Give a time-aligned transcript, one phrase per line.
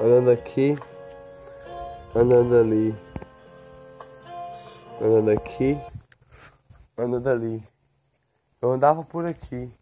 [0.00, 0.76] andando aqui,
[2.14, 2.94] andando ali,
[5.00, 5.78] andando aqui,
[6.98, 7.68] andando ali.
[8.60, 9.72] Eu andava por aqui,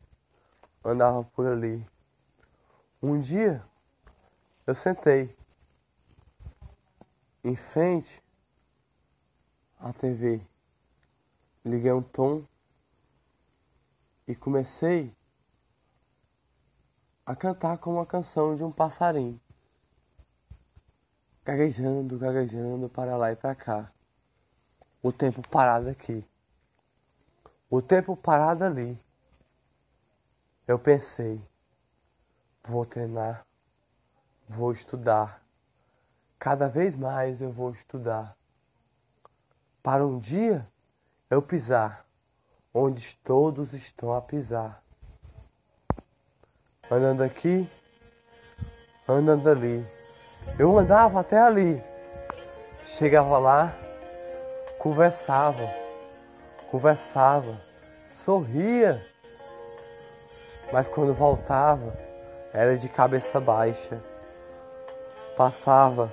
[0.84, 1.84] andava por ali.
[3.02, 3.62] Um dia
[4.66, 5.34] eu sentei
[7.42, 8.22] em frente
[9.80, 10.40] à TV,
[11.64, 12.44] liguei um tom
[14.29, 15.10] e comecei
[17.24, 19.40] a cantar como uma canção de um passarinho
[21.44, 23.90] gaguejando, gaguejando para lá e para cá.
[25.02, 26.24] O tempo parado aqui.
[27.68, 28.98] O tempo parado ali.
[30.66, 31.40] Eu pensei,
[32.64, 33.44] vou treinar,
[34.48, 35.42] vou estudar.
[36.38, 38.36] Cada vez mais eu vou estudar.
[39.82, 40.64] Para um dia
[41.28, 42.06] eu pisar
[42.72, 44.80] onde todos estão a pisar.
[46.88, 47.68] Andando aqui,
[49.08, 50.02] andando ali
[50.58, 51.82] eu andava até ali.
[52.86, 53.74] Chegava lá,
[54.78, 55.68] conversava,
[56.70, 57.58] conversava,
[58.24, 59.04] sorria.
[60.72, 61.96] Mas quando voltava,
[62.52, 64.02] era de cabeça baixa.
[65.36, 66.12] Passava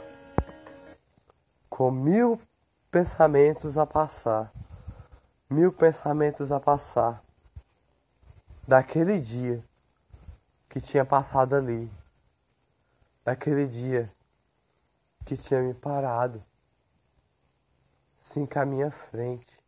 [1.70, 2.40] com mil
[2.90, 4.52] pensamentos a passar.
[5.50, 7.22] Mil pensamentos a passar.
[8.68, 9.62] Daquele dia
[10.70, 11.92] que tinha passado ali.
[13.26, 14.10] Daquele dia
[15.26, 16.44] que tinha me parado,
[18.24, 19.60] assim à minha frente.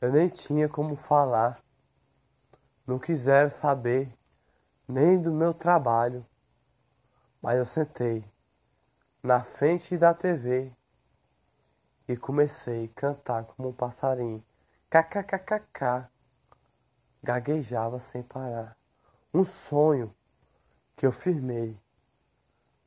[0.00, 1.60] Eu nem tinha como falar,
[2.86, 4.12] não quiseram saber
[4.88, 6.24] nem do meu trabalho,
[7.40, 8.24] mas eu sentei
[9.22, 10.72] na frente da TV
[12.08, 14.42] e comecei a cantar como um passarinho.
[14.90, 16.10] KKKKK.
[17.22, 18.76] Gaguejava sem parar.
[19.32, 20.14] Um sonho
[20.96, 21.74] que eu firmei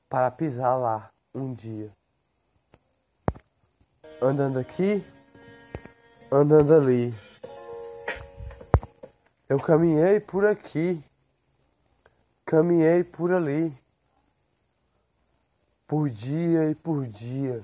[0.10, 1.92] para pisar lá um dia.
[4.22, 5.06] Andando aqui,
[6.32, 7.14] andando ali.
[9.48, 11.04] Eu caminhei por aqui,
[12.46, 13.72] caminhei por ali,
[15.88, 17.64] por dia e por dia,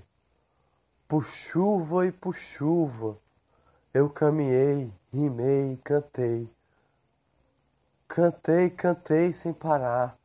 [1.07, 3.17] por chuva e por chuva.
[3.93, 6.47] Eu caminhei, rimei, cantei.
[8.07, 10.20] Cantei, cantei sem parar.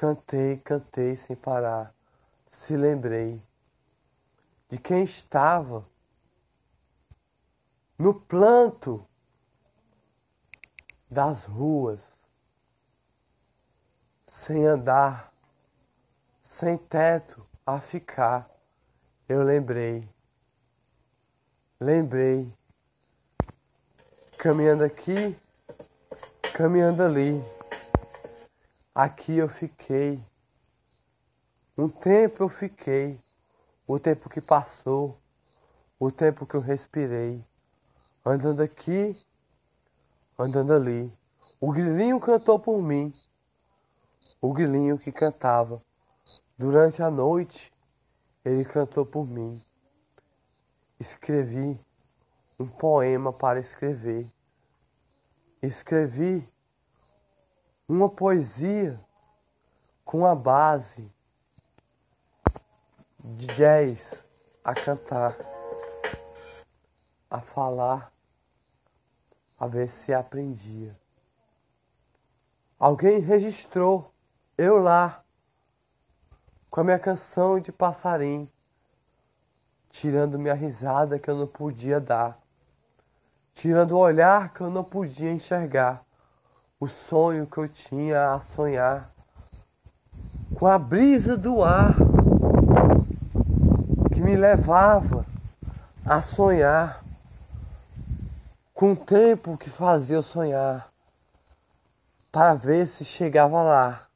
[0.00, 1.94] Cantei, cantei sem parar.
[2.50, 3.38] Se lembrei
[4.70, 5.84] de quem estava
[7.98, 9.06] no planto
[11.10, 12.00] das ruas,
[14.26, 15.30] sem andar,
[16.48, 18.48] sem teto a ficar.
[19.28, 20.08] Eu lembrei,
[21.78, 22.50] lembrei,
[24.38, 25.36] caminhando aqui,
[26.54, 27.59] caminhando ali.
[28.94, 30.20] Aqui eu fiquei.
[31.78, 33.20] Um tempo eu fiquei.
[33.86, 35.16] O tempo que passou.
[35.98, 37.44] O tempo que eu respirei.
[38.26, 39.16] Andando aqui,
[40.36, 41.12] andando ali.
[41.60, 43.14] O grilinho cantou por mim.
[44.40, 45.80] O grilinho que cantava.
[46.58, 47.72] Durante a noite,
[48.44, 49.62] ele cantou por mim.
[50.98, 51.78] Escrevi
[52.58, 54.28] um poema para escrever.
[55.62, 56.46] Escrevi
[57.90, 58.98] uma poesia
[60.04, 61.10] com a base
[63.18, 64.24] de jazz
[64.62, 65.36] a cantar,
[67.28, 68.12] a falar,
[69.58, 70.96] a ver se aprendia.
[72.78, 74.14] Alguém registrou
[74.56, 75.24] eu lá
[76.70, 78.48] com a minha canção de passarinho,
[79.90, 82.38] tirando minha risada que eu não podia dar,
[83.52, 86.08] tirando o olhar que eu não podia enxergar
[86.80, 89.10] o sonho que eu tinha a sonhar
[90.54, 91.94] com a brisa do ar
[94.10, 95.26] que me levava
[96.06, 97.04] a sonhar
[98.72, 100.90] com o tempo que fazia eu sonhar
[102.32, 104.06] para ver se chegava lá.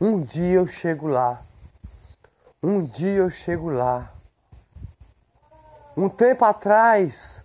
[0.00, 1.42] Um dia eu chego lá.
[2.62, 4.12] Um dia eu chego lá.
[5.96, 7.40] Um tempo atrás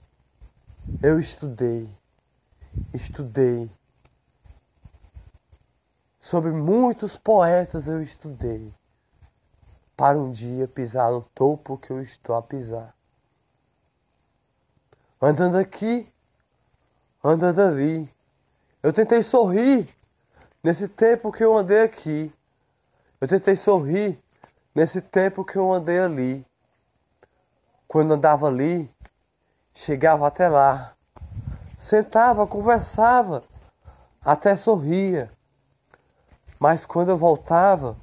[1.02, 1.90] eu estudei,
[2.94, 3.68] estudei
[6.26, 8.74] Sobre muitos poetas eu estudei,
[9.96, 12.96] para um dia pisar no topo que eu estou a pisar.
[15.22, 16.12] Andando aqui,
[17.24, 18.10] andando ali,
[18.82, 19.88] eu tentei sorrir
[20.64, 22.34] nesse tempo que eu andei aqui.
[23.22, 24.18] Eu tentei sorrir
[24.74, 26.44] nesse tempo que eu andei ali.
[27.88, 28.90] Quando andava ali,
[29.76, 30.96] chegava até lá,
[31.78, 33.44] sentava, conversava,
[34.24, 35.35] até sorria
[36.60, 37.96] Mas quando eu voltava,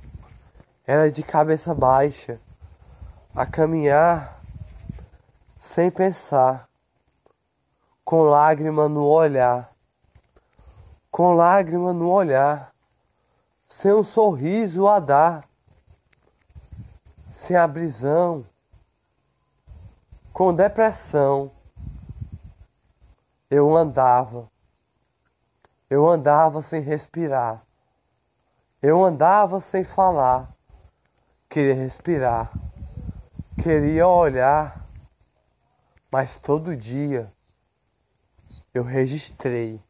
[0.87, 2.39] era de cabeça baixa,
[3.35, 4.39] a caminhar
[5.61, 6.69] sem pensar,
[8.05, 9.71] com lágrima no olhar,
[11.11, 12.73] com lágrima no olhar,
[13.67, 15.45] sem um sorriso a dar,
[17.33, 18.45] sem a brisão,
[20.33, 21.51] com depressão.
[23.49, 24.49] Eu andava,
[25.89, 27.63] eu andava sem respirar,
[28.83, 30.53] eu andava sem falar,
[31.49, 32.51] queria respirar,
[33.63, 34.85] queria olhar,
[36.11, 37.31] mas todo dia
[38.75, 39.81] eu registrei,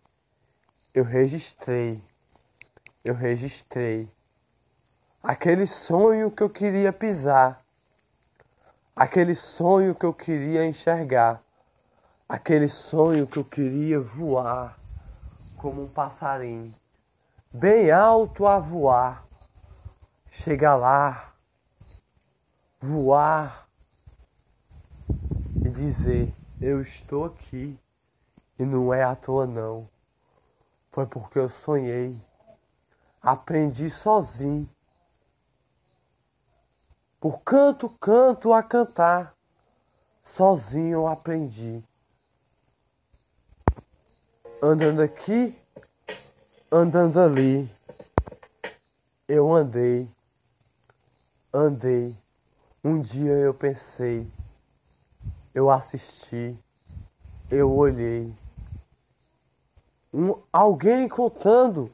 [0.93, 2.03] eu registrei,
[3.03, 4.07] eu registrei
[5.23, 7.65] aquele sonho que eu queria pisar,
[8.95, 11.43] aquele sonho que eu queria enxergar,
[12.29, 14.79] aquele sonho que eu queria voar
[15.57, 16.75] como um passarinho,
[17.53, 19.25] bem alto a voar,
[20.31, 21.35] chegar lá,
[22.81, 23.69] voar
[25.57, 27.79] e dizer: Eu estou aqui.
[28.59, 29.89] E não é à toa não.
[30.91, 32.21] Foi porque eu sonhei.
[33.21, 34.69] Aprendi sozinho.
[37.19, 39.35] Por canto, canto a cantar.
[40.23, 41.83] Sozinho eu aprendi.
[44.63, 45.59] Andando aqui,
[46.73, 47.71] andando ali.
[49.29, 50.09] Eu andei,
[51.53, 52.17] andei.
[52.83, 54.27] Um dia eu pensei,
[55.55, 56.59] eu assisti,
[57.51, 58.35] eu olhei
[60.13, 61.91] um, alguém contando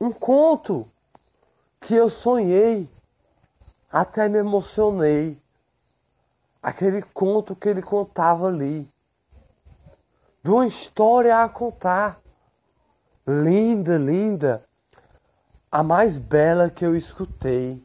[0.00, 0.88] um conto
[1.80, 2.88] que eu sonhei,
[3.90, 5.38] até me emocionei.
[6.62, 8.88] Aquele conto que ele contava ali,
[10.42, 12.18] de uma história a contar,
[13.26, 14.64] linda, linda,
[15.70, 17.82] a mais bela que eu escutei,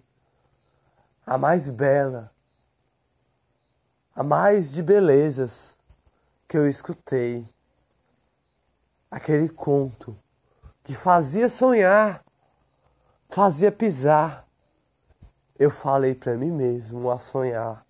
[1.26, 2.32] a mais bela,
[4.16, 5.78] a mais de belezas
[6.48, 7.48] que eu escutei
[9.10, 10.16] aquele conto
[10.84, 12.24] que fazia sonhar,
[13.30, 14.46] fazia pisar.
[15.58, 17.86] Eu falei para mim mesmo a sonhar.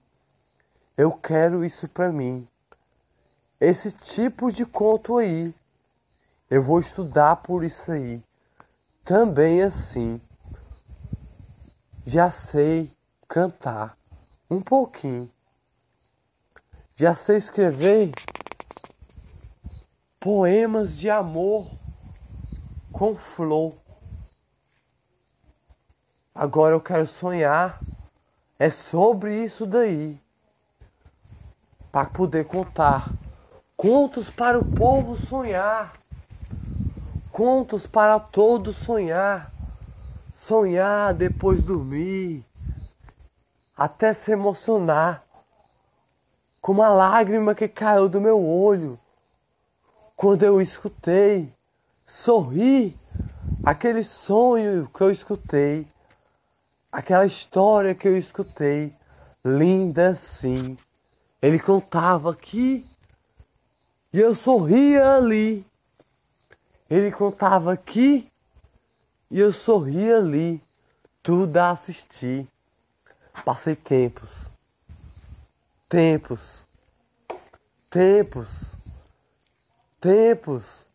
[0.97, 2.47] Eu quero isso para mim.
[3.59, 5.53] Esse tipo de conto aí.
[6.49, 8.23] Eu vou estudar por isso aí.
[9.03, 10.19] Também assim.
[12.03, 12.91] Já sei
[13.27, 13.95] cantar
[14.49, 15.29] um pouquinho.
[16.95, 18.11] Já sei escrever
[20.19, 21.69] poemas de amor
[22.91, 23.75] com flor.
[26.33, 27.79] Agora eu quero sonhar.
[28.57, 30.19] É sobre isso daí.
[31.91, 33.07] Para poder contar.
[33.77, 35.98] Contos para o povo sonhar.
[37.39, 39.49] Contos para todos sonhar.
[40.45, 42.43] Sonhar depois dormir.
[43.77, 45.23] Até se emocionar.
[46.59, 48.99] Com uma lágrima que caiu do meu olho
[50.17, 51.49] quando eu escutei,
[52.05, 52.93] sorri,
[53.63, 55.87] aquele sonho que eu escutei,
[56.91, 58.93] aquela história que eu escutei,
[59.45, 60.77] linda sim.
[61.41, 62.85] Ele contava aqui
[64.11, 65.65] e eu sorria ali.
[66.89, 68.27] Ele contava aqui
[69.29, 70.61] e eu sorria ali,
[71.21, 72.47] tudo a assistir.
[73.45, 74.29] Passei tempos,
[75.87, 76.63] tempos,
[77.89, 78.79] tempos
[79.99, 80.85] tempos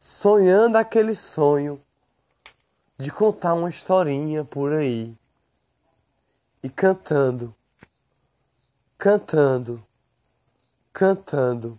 [0.00, 1.80] sonhando aquele sonho
[2.98, 5.16] de contar uma historinha por aí
[6.62, 7.54] e cantando,
[8.98, 9.82] cantando,
[10.92, 11.78] cantando.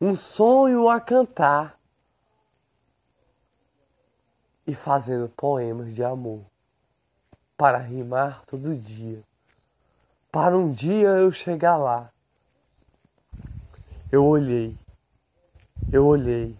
[0.00, 1.76] Um sonho a cantar
[4.66, 6.40] e fazendo poemas de amor
[7.56, 9.22] para rimar todo dia.
[10.30, 12.10] Para um dia eu chegar lá.
[14.10, 14.76] Eu olhei
[15.92, 16.56] eu olhei,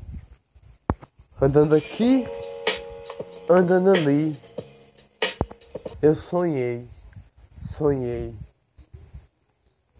[1.41, 2.27] andando aqui,
[3.49, 4.39] andando ali,
[6.03, 6.87] eu sonhei,
[7.77, 8.35] sonhei,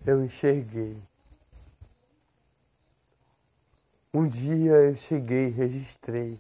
[0.05, 0.99] eu enxerguei.
[4.13, 6.39] Um dia eu cheguei, registrei.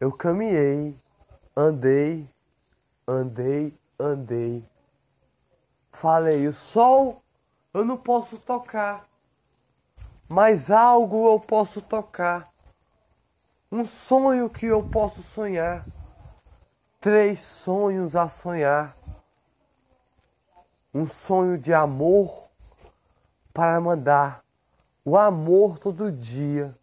[0.00, 0.96] Eu caminhei,
[1.56, 2.28] andei,
[3.06, 4.64] andei, andei.
[5.92, 7.22] Falei, o sol
[7.72, 9.06] eu não posso tocar
[10.28, 12.48] mas algo eu posso tocar,
[13.70, 15.84] um sonho que eu posso sonhar,
[17.00, 18.96] três sonhos a sonhar,
[20.92, 22.48] um sonho de amor
[23.52, 24.42] para mandar
[25.04, 26.74] o amor todo dia.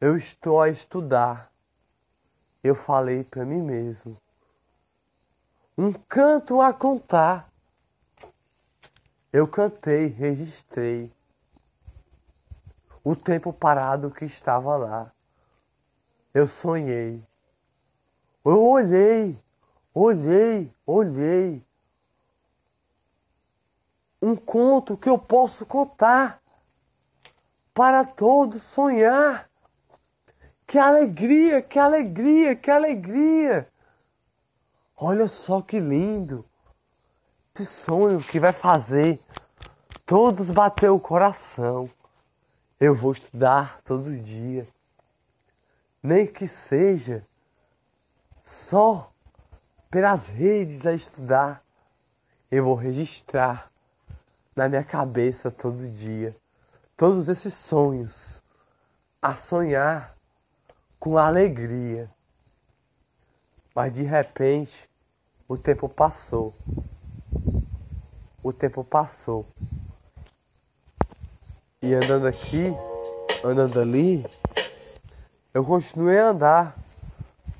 [0.00, 1.50] Eu estou a estudar,
[2.66, 4.16] eu falei para mim mesmo.
[5.76, 7.48] Um canto a contar.
[9.32, 11.12] Eu cantei, registrei
[13.04, 15.12] o tempo parado que estava lá.
[16.34, 17.22] Eu sonhei.
[18.44, 19.38] Eu olhei,
[19.94, 21.62] olhei, olhei.
[24.20, 26.40] Um conto que eu posso contar
[27.72, 29.48] para todos sonhar.
[30.66, 33.68] Que alegria, que alegria, que alegria.
[34.96, 36.44] Olha só que lindo.
[37.54, 39.20] Esse sonho que vai fazer
[40.04, 41.88] todos bater o coração.
[42.80, 44.66] Eu vou estudar todo dia.
[46.02, 47.24] Nem que seja
[48.44, 49.10] só
[49.90, 51.62] pelas redes a estudar.
[52.50, 53.70] Eu vou registrar
[54.54, 56.34] na minha cabeça todo dia
[56.96, 58.40] todos esses sonhos
[59.20, 60.15] a sonhar
[60.98, 62.10] com alegria.
[63.74, 64.88] Mas de repente
[65.48, 66.54] o tempo passou.
[68.42, 69.46] O tempo passou.
[71.82, 72.72] E andando aqui,
[73.44, 74.24] andando ali,
[75.52, 76.76] eu continuei a andar,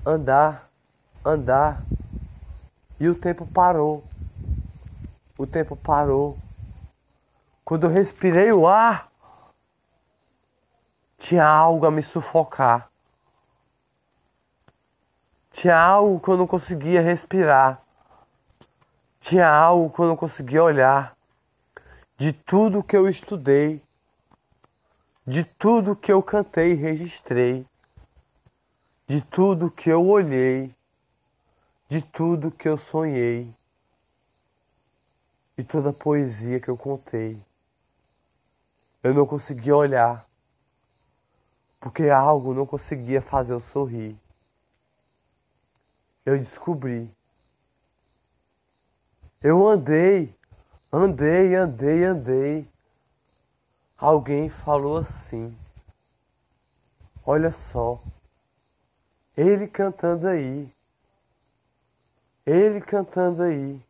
[0.04, 0.68] andar,
[1.24, 1.82] andar.
[2.98, 4.02] E o tempo parou.
[5.38, 6.38] O tempo parou.
[7.64, 9.10] Quando eu respirei o ar,
[11.18, 12.90] tinha algo a me sufocar.
[15.56, 17.80] Tinha algo que eu não conseguia respirar.
[19.18, 21.16] Tinha algo que eu não conseguia olhar.
[22.18, 23.82] De tudo que eu estudei,
[25.26, 27.66] de tudo que eu cantei e registrei,
[29.08, 30.70] de tudo que eu olhei,
[31.88, 33.50] de tudo que eu sonhei,
[35.56, 37.42] de toda a poesia que eu contei.
[39.02, 40.22] Eu não conseguia olhar,
[41.80, 44.14] porque algo não conseguia fazer eu sorrir.
[46.26, 47.08] Eu descobri.
[49.40, 50.34] Eu andei,
[50.92, 52.68] andei, andei, andei.
[53.96, 55.56] Alguém falou assim:
[57.24, 58.02] Olha só,
[59.36, 60.68] ele cantando aí,
[62.44, 63.80] ele cantando aí,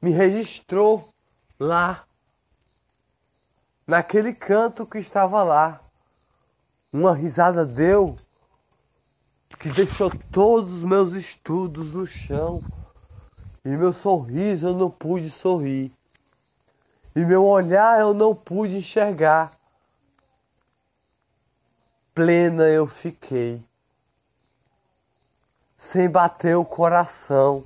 [0.00, 1.12] me registrou
[1.60, 2.06] lá,
[3.86, 5.78] naquele canto que estava lá.
[6.90, 8.18] Uma risada deu
[9.58, 12.62] que deixou todos os meus estudos no chão.
[13.64, 15.92] E meu sorriso eu não pude sorrir.
[17.14, 19.52] E meu olhar eu não pude enxergar.
[22.14, 23.62] Plena eu fiquei,
[25.76, 27.62] sem bater o coração,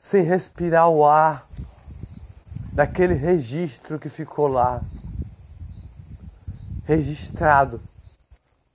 [0.00, 1.46] sem respirar o ar
[2.72, 4.80] daquele registro que ficou lá,
[6.86, 7.82] registrado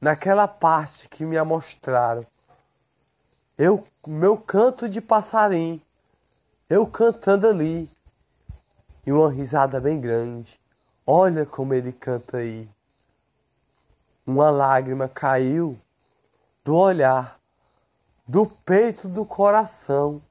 [0.04, 2.26] naquela parte que me amostraram.
[3.58, 5.82] Eu, meu canto de passarinho,
[6.70, 7.90] eu cantando ali,
[9.08, 10.60] e uma risada bem grande.
[11.08, 12.68] Olha como ele canta aí.
[14.28, 15.80] Uma lágrima caiu
[16.66, 17.40] do olhar,
[18.28, 20.22] do peito do coração.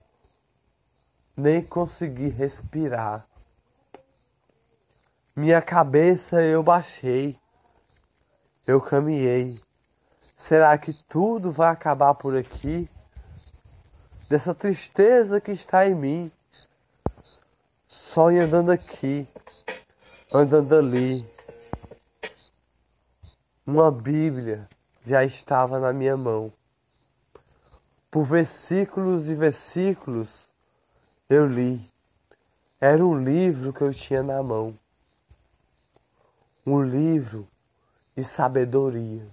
[1.34, 3.24] Nem consegui respirar.
[5.34, 7.38] Minha cabeça eu baixei,
[8.66, 9.60] eu caminhei.
[10.36, 12.88] Será que tudo vai acabar por aqui?
[14.28, 16.32] Dessa tristeza que está em mim
[17.86, 19.26] sonho andando aqui,
[20.32, 21.26] andando ali.
[23.66, 24.68] Uma Bíblia
[25.04, 26.52] já estava na minha mão.
[28.10, 30.48] Por versículos e versículos
[31.28, 31.80] eu li.
[32.80, 34.76] Era um livro que eu tinha na mão.
[36.66, 37.48] Um livro
[38.16, 39.26] de sabedoria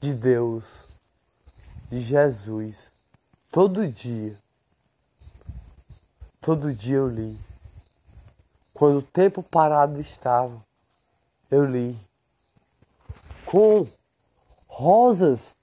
[0.00, 0.64] de Deus,
[1.90, 2.90] de Jesus,
[3.50, 4.36] todo dia
[6.40, 7.38] Todo dia eu li.
[8.72, 10.64] Quando o tempo parado estava,
[11.50, 11.98] eu li.
[13.44, 13.86] Com
[14.66, 15.54] rosas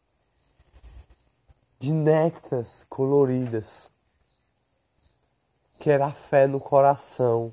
[1.80, 3.90] de néctares coloridas,
[5.80, 7.52] que era a fé no coração,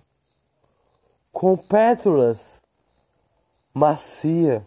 [1.33, 2.61] com pétalas
[3.75, 4.65] macia,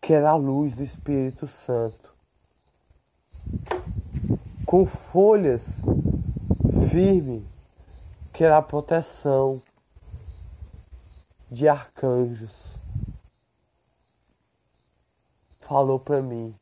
[0.00, 2.14] que era a luz do Espírito Santo,
[4.64, 5.66] com folhas
[6.90, 7.46] firme,
[8.32, 9.62] que era a proteção
[11.50, 12.74] de arcanjos.
[15.60, 16.54] Falou para mim.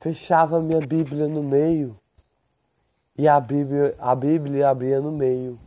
[0.00, 1.96] Fechava minha Bíblia no meio
[3.16, 5.58] e a Bíblia, a Bíblia abria no meio.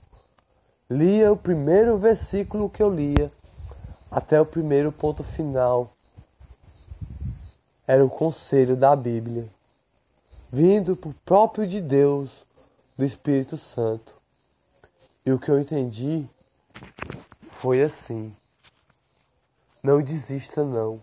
[0.89, 3.31] Lia o primeiro versículo que eu lia
[4.09, 5.91] até o primeiro ponto final.
[7.87, 9.47] era o conselho da Bíblia,
[10.51, 12.29] vindo por próprio de Deus,
[12.97, 14.15] do Espírito Santo.
[15.25, 16.27] E o que eu entendi
[17.59, 18.35] foi assim:
[19.83, 21.01] não desista, não.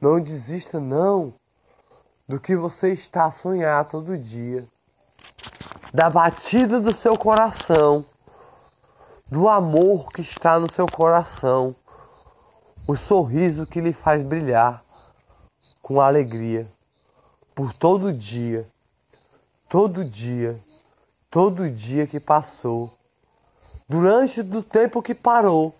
[0.00, 1.34] Não desista, não,
[2.26, 4.66] do que você está a sonhar todo dia,
[5.92, 8.06] da batida do seu coração,
[9.30, 11.74] do amor que está no seu coração,
[12.88, 14.82] o sorriso que lhe faz brilhar
[15.80, 16.66] com alegria
[17.54, 18.66] por todo dia,
[19.68, 20.58] todo dia,
[21.30, 22.92] todo dia que passou,
[23.88, 25.74] durante do tempo que parou,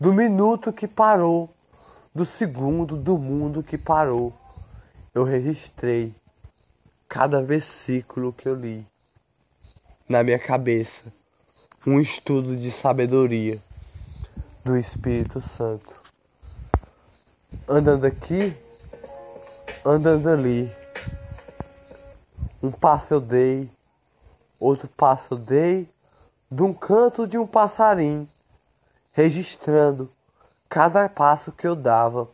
[0.00, 1.50] do minuto que parou,
[2.14, 4.32] do segundo do mundo que parou.
[5.12, 6.14] Eu registrei
[7.06, 8.86] cada versículo que eu li
[10.08, 11.12] na minha cabeça,
[11.86, 13.58] um estudo de sabedoria
[14.64, 15.94] do Espírito Santo.
[17.68, 18.54] Andando aqui,
[19.84, 20.70] andando ali.
[22.62, 23.70] Um passo eu dei,
[24.58, 25.88] outro passo eu dei,
[26.50, 28.28] de um canto de um passarinho,
[29.12, 30.10] registrando
[30.68, 32.28] cada passo que eu dava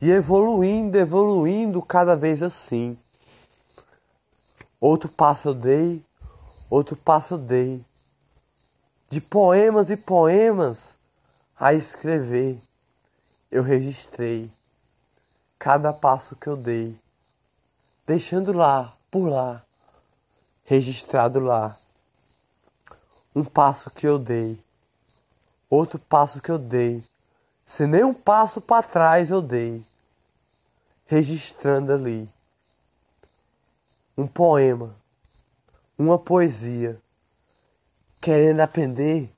[0.00, 2.98] e evoluindo, evoluindo cada vez assim.
[4.80, 6.04] Outro passo eu dei,
[6.68, 7.84] outro passo eu dei,
[9.08, 10.96] de poemas e poemas
[11.58, 12.60] a escrever,
[13.50, 14.50] eu registrei
[15.58, 16.98] cada passo que eu dei,
[18.06, 19.62] deixando lá, por lá,
[20.64, 21.78] registrado lá.
[23.34, 24.58] Um passo que eu dei,
[25.70, 27.04] outro passo que eu dei,
[27.64, 29.84] se nem um passo para trás eu dei,
[31.06, 32.28] registrando ali.
[34.16, 34.94] Um poema,
[35.98, 37.00] uma poesia,
[38.26, 39.30] querendo aprender,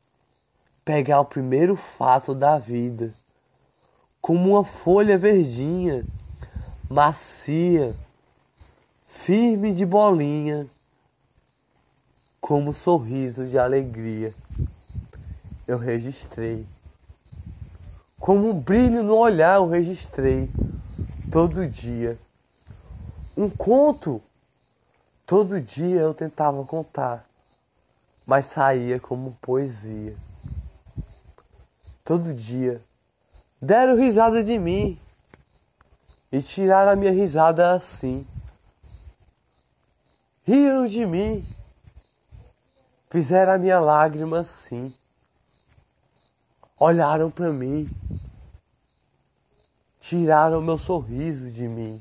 [0.82, 3.12] pegar o primeiro fato da vida
[4.18, 6.02] como uma folha verdinha,
[6.88, 7.94] macia,
[9.06, 10.66] firme de bolinha,
[12.40, 14.34] como um sorriso de alegria.
[15.66, 16.66] Eu registrei.
[18.18, 20.48] Como um brilho no olhar, eu registrei
[21.30, 22.18] todo dia.
[23.36, 24.22] Um conto,
[25.26, 27.27] todo dia eu tentava contar,
[28.28, 30.14] mas saía como poesia.
[32.04, 32.80] Todo dia
[33.60, 34.96] Deram risada de mim
[36.30, 38.24] e tiraram a minha risada assim.
[40.44, 41.44] Riram de mim,
[43.10, 44.94] fizeram a minha lágrima assim.
[46.78, 47.90] Olharam para mim,
[49.98, 52.00] tiraram o meu sorriso de mim.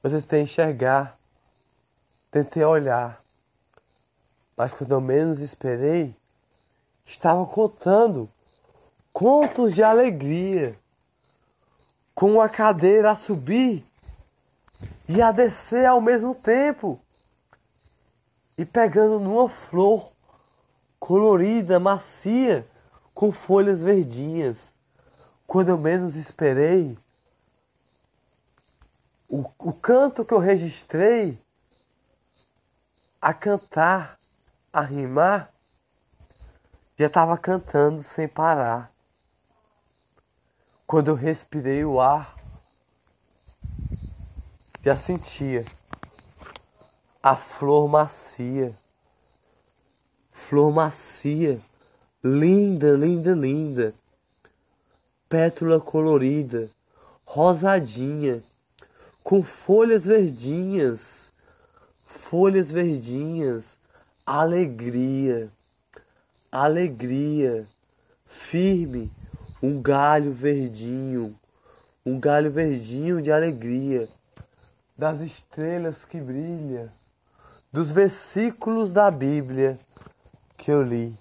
[0.00, 1.18] Eu tentei enxergar,
[2.30, 3.20] tentei olhar,
[4.56, 6.14] mas quando eu menos esperei,
[7.04, 8.28] estava contando
[9.12, 10.78] contos de alegria,
[12.14, 13.84] com a cadeira a subir
[15.06, 16.98] e a descer ao mesmo tempo,
[18.56, 20.10] e pegando numa flor
[20.98, 22.66] colorida, macia,
[23.12, 24.56] com folhas verdinhas.
[25.46, 26.98] Quando eu menos esperei,
[29.28, 31.38] o, o canto que eu registrei
[33.20, 34.15] a cantar,
[34.76, 35.50] a rimar,
[36.98, 38.92] já estava cantando sem parar.
[40.86, 42.36] Quando eu respirei o ar,
[44.82, 45.64] já sentia
[47.22, 48.76] a flor macia,
[50.30, 51.58] flor macia,
[52.22, 53.94] linda, linda, linda,
[55.26, 56.70] pétula colorida,
[57.24, 58.42] rosadinha,
[59.24, 61.32] com folhas verdinhas,
[62.04, 63.75] folhas verdinhas,
[64.26, 65.48] alegria,
[66.50, 67.64] alegria,
[68.24, 69.12] firme
[69.62, 71.38] um galho verdinho,
[72.04, 74.08] um galho verdinho de alegria,
[74.98, 76.92] das estrelas que brilha,
[77.72, 79.78] dos versículos da Bíblia
[80.58, 81.16] que eu li,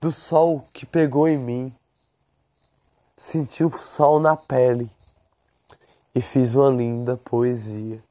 [0.00, 1.74] do sol que pegou em mim,
[3.16, 4.90] senti o sol na pele
[6.12, 8.02] e fiz uma linda poesia.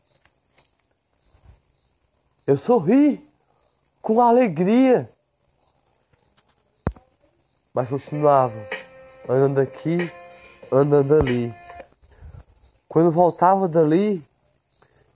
[2.45, 3.24] Eu sorri
[4.05, 5.09] com alegria
[7.73, 8.55] mas continuava
[9.27, 9.97] andando aqui,
[10.71, 11.53] andando ali.
[12.87, 14.25] Quando voltava dali,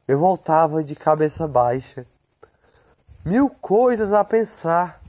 [0.08, 2.04] eu voltava de cabeça baixa.
[3.24, 5.00] Mil coisas a pensar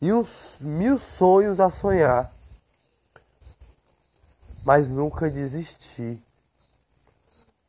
[0.00, 2.32] e uns mil sonhos a sonhar.
[4.64, 6.20] Mas nunca desisti.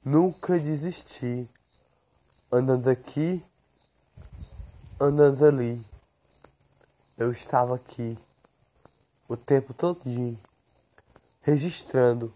[0.04, 1.48] Nunca desisti.
[2.50, 3.44] Andando aqui,
[5.00, 5.86] andando ali.
[7.18, 8.18] Eu estava aqui
[9.28, 10.40] o tempo todinho,
[11.42, 12.34] registrando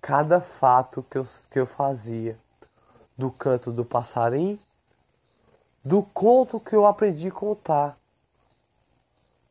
[0.00, 2.38] cada fato que eu, que eu fazia,
[3.16, 4.58] do canto do passarinho,
[5.84, 7.98] do conto que eu aprendi a contar,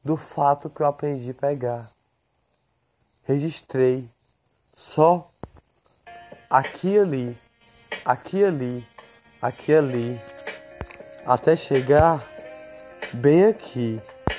[0.04, 1.92] do fato que eu aprendi a pegar.
[3.24, 4.10] Registrei
[4.74, 5.30] só
[6.50, 7.38] aqui ali,
[8.04, 8.88] aqui ali,
[9.42, 10.20] aqui ali,
[11.26, 12.24] até chegar
[13.14, 14.00] bem aqui.